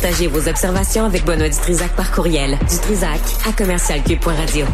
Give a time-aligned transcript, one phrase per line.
[0.00, 2.56] Partagez vos observations avec Benoît Dutrisac par courriel.
[2.70, 4.64] Dutrisac à commercialcube.radio.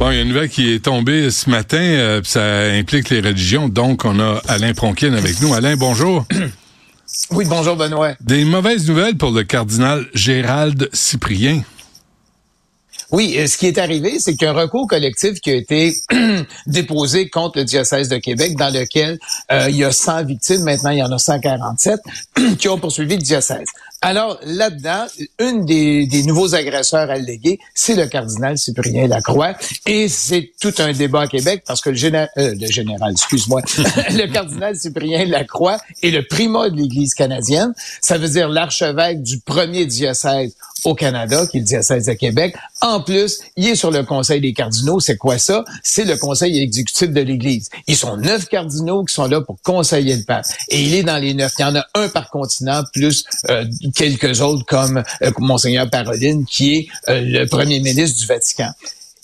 [0.00, 2.42] Bon, il y a une nouvelle qui est tombée ce matin, euh, ça
[2.72, 5.54] implique les religions, donc on a Alain Pronkin avec nous.
[5.54, 6.26] Alain, bonjour.
[7.30, 8.14] Oui, bonjour Benoît.
[8.20, 11.62] Des mauvaises nouvelles pour le cardinal Gérald Cyprien.
[13.14, 15.94] Oui, ce qui est arrivé, c'est qu'un recours collectif qui a été
[16.66, 19.20] déposé contre le diocèse de Québec, dans lequel
[19.52, 22.00] euh, il y a 100 victimes, maintenant il y en a 147,
[22.58, 23.68] qui ont poursuivi le diocèse.
[24.02, 25.06] Alors là-dedans,
[25.38, 29.54] une des, des, nouveaux agresseurs allégués, c'est le cardinal Cyprien Lacroix,
[29.86, 33.62] et c'est tout un débat à Québec parce que le, général, euh, le général, excuse-moi,
[34.10, 37.72] le cardinal Cyprien Lacroix est le primat de l'Église canadienne.
[38.02, 40.54] Ça veut dire l'archevêque du premier diocèse
[40.84, 42.54] au Canada, qui est le diocèse de Québec.
[42.84, 45.00] En plus, il est sur le Conseil des cardinaux.
[45.00, 45.64] C'est quoi ça?
[45.82, 47.70] C'est le Conseil exécutif de l'Église.
[47.86, 50.44] Ils sont neuf cardinaux qui sont là pour conseiller le pape.
[50.68, 51.54] Et il est dans les neuf.
[51.58, 56.44] Il y en a un par continent, plus euh, quelques autres comme euh, Monseigneur Paroline,
[56.44, 58.68] qui est euh, le premier ministre du Vatican.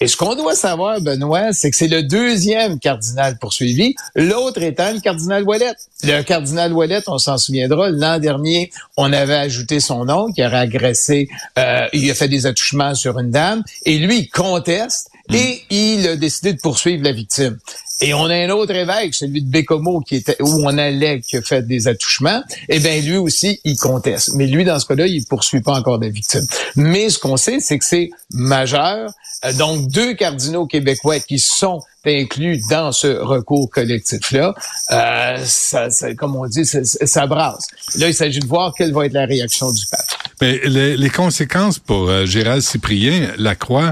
[0.03, 4.95] Et ce qu'on doit savoir, Benoît, c'est que c'est le deuxième cardinal poursuivi, l'autre étant
[4.95, 5.75] le cardinal Ouellet.
[6.05, 10.61] Le cardinal Ouellet, on s'en souviendra, l'an dernier, on avait ajouté son nom, qui aurait
[10.61, 11.29] agressé,
[11.59, 15.35] euh, il a fait des attouchements sur une dame, et lui, il conteste, hmm.
[15.35, 17.59] et il a décidé de poursuivre la victime.
[18.01, 21.37] Et on a un autre évêque, celui de Bécomo, qui était où on allait qui
[21.37, 22.43] a fait des attouchements.
[22.69, 24.35] Eh bien, lui aussi, il conteste.
[24.35, 26.47] Mais lui, dans ce cas-là, il poursuit pas encore des victimes.
[26.77, 29.11] Mais ce qu'on sait, c'est que c'est majeur.
[29.45, 34.55] Euh, donc, deux cardinaux québécois qui sont inclus dans ce recours collectif-là,
[34.91, 37.67] euh, ça, comme on dit, ça, ça, brasse.
[37.97, 40.07] Là, il s'agit de voir quelle va être la réaction du pape.
[40.41, 43.91] Mais les, les conséquences pour euh, Gérald Cyprien, la croix,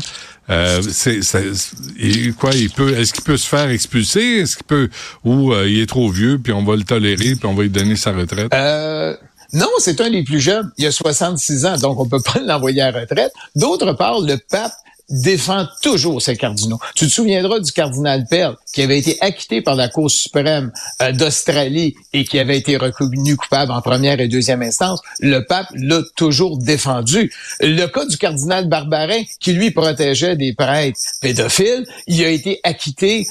[0.50, 1.20] euh, c'est,
[2.38, 4.20] quoi il peut est-ce qu'il peut se faire expulser?
[4.20, 4.88] Est-ce qu'il peut
[5.24, 7.70] ou euh, il est trop vieux puis on va le tolérer puis on va lui
[7.70, 8.52] donner sa retraite?
[8.54, 9.16] Euh...
[9.54, 10.70] Non, c'est un des plus jeunes.
[10.76, 13.32] Il a 66 ans, donc on peut pas l'envoyer à la retraite.
[13.56, 14.72] D'autre part, le pape
[15.08, 16.78] défend toujours ses cardinaux.
[16.94, 21.12] Tu te souviendras du cardinal Pell, qui avait été acquitté par la Cour suprême euh,
[21.12, 25.00] d'Australie et qui avait été reconnu coupable en première et deuxième instance.
[25.20, 27.32] Le pape l'a toujours défendu.
[27.60, 33.26] Le cas du cardinal Barbarin, qui lui protégeait des prêtres pédophiles, il a été acquitté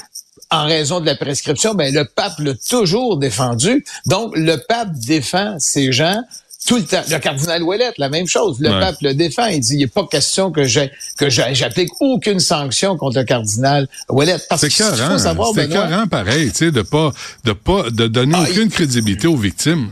[0.50, 3.84] en raison de la prescription, ben le pape l'a toujours défendu.
[4.06, 6.22] Donc le pape défend ces gens
[6.68, 7.02] tout le temps.
[7.08, 8.60] Le cardinal Ouellet, la même chose.
[8.60, 9.46] Le pape le défend.
[9.46, 13.88] Il dit, il n'est pas question que j'ai que j'applique aucune sanction contre le cardinal
[14.10, 14.36] Ouellet.
[14.56, 15.18] C'est carrément,
[15.54, 17.10] c'est carrément pareil, tu sais, de pas,
[17.44, 19.88] de pas, de donner ah, aucune crédibilité aux victimes.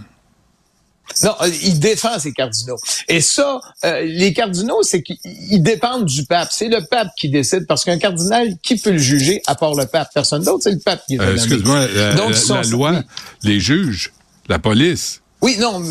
[1.23, 2.77] Non, euh, il défend ses cardinaux.
[3.09, 6.49] Et ça, euh, les cardinaux, c'est qu'ils dépendent du pape.
[6.51, 9.87] C'est le pape qui décide, parce qu'un cardinal, qui peut le juger à part le
[9.87, 10.11] pape?
[10.13, 13.03] Personne d'autre, c'est le pape qui euh, Excuse-moi, la, la loi,
[13.45, 14.13] les juges,
[14.49, 15.83] la police, oui, non,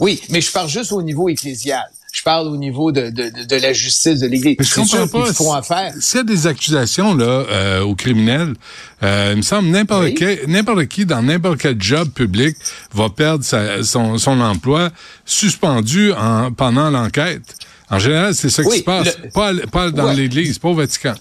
[0.00, 1.84] oui, mais je parle juste au niveau ecclésial.
[2.12, 4.56] Je parle au niveau de, de, de la justice de l'Église.
[4.60, 5.32] Je comprends pas.
[5.32, 5.92] Faut en faire.
[5.98, 8.54] S'il y a des accusations là euh, aux criminels,
[9.02, 12.56] euh, il me semble n'importe qui, n'importe qui dans n'importe quel job public
[12.92, 13.44] va perdre
[13.82, 14.90] son, son emploi
[15.24, 17.42] suspendu en, pendant l'enquête.
[17.90, 19.18] En général, c'est ça qui se passe.
[19.34, 21.14] Pas, pas dans l'Église, pas au Vatican.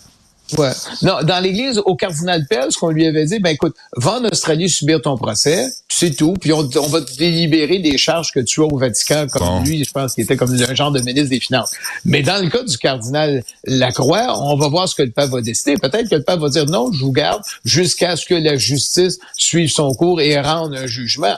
[0.58, 0.72] Ouais.
[1.02, 4.26] Non, dans l'Église, au cardinal Pell, ce qu'on lui avait dit, ben écoute, va en
[4.26, 8.62] Australie subir ton procès, c'est tout, puis on, va te délibérer des charges que tu
[8.62, 11.40] as au Vatican, comme lui, je pense qu'il était comme un genre de ministre des
[11.40, 11.72] Finances.
[12.04, 15.42] Mais dans le cas du cardinal Lacroix, on va voir ce que le pape va
[15.42, 15.78] décider.
[15.78, 19.20] Peut-être que le pape va dire non, je vous garde jusqu'à ce que la justice
[19.38, 21.36] suive son cours et rende un jugement.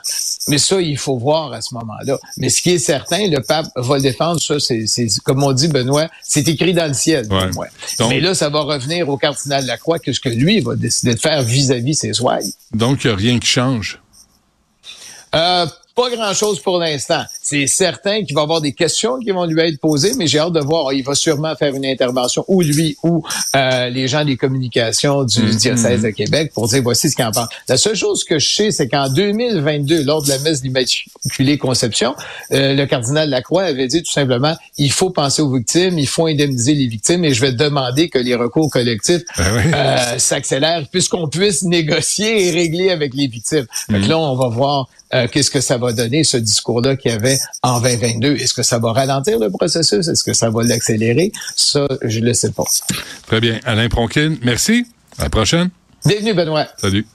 [0.47, 2.17] Mais ça, il faut voir à ce moment-là.
[2.37, 6.07] Mais ce qui est certain, le pape va défendre ça, c'est comme on dit, Benoît,
[6.23, 7.27] c'est écrit dans le ciel.
[7.29, 7.67] moi.
[8.09, 11.19] Mais là, ça va revenir au cardinal Lacroix que ce que lui va décider de
[11.19, 12.53] faire vis-à-vis ses ouailles.
[12.73, 13.99] Donc, il n'y a rien qui change.
[15.33, 17.23] Euh, pas grand-chose pour l'instant.
[17.41, 20.39] C'est certain qu'il va y avoir des questions qui vont lui être posées, mais j'ai
[20.39, 20.91] hâte de voir.
[20.91, 23.23] Il va sûrement faire une intervention, ou lui, ou
[23.55, 25.55] euh, les gens des communications du mm-hmm.
[25.55, 27.47] diocèse de Québec, pour dire voici ce qu'il en pense.
[27.69, 32.13] La seule chose que je sais, c'est qu'en 2022, lors de la messe d'Immaculée Conception,
[32.51, 36.27] euh, le cardinal Lacroix avait dit tout simplement, il faut penser aux victimes, il faut
[36.27, 41.29] indemniser les victimes, et je vais demander que les recours collectifs ben euh, s'accélèrent, puisqu'on
[41.29, 43.65] puisse négocier et régler avec les victimes.
[43.87, 44.07] Donc mm-hmm.
[44.09, 47.37] là, on va voir euh, qu'est-ce que ça va donner, ce discours-là qu'il y avait
[47.63, 48.35] en 2022?
[48.35, 50.07] Est-ce que ça va ralentir le processus?
[50.07, 51.31] Est-ce que ça va l'accélérer?
[51.55, 52.65] Ça, je ne le sais pas.
[53.27, 53.59] Très bien.
[53.65, 54.85] Alain Pronkin, merci.
[55.17, 55.69] À la prochaine.
[56.05, 56.67] Bienvenue, Benoît.
[56.77, 57.05] Salut.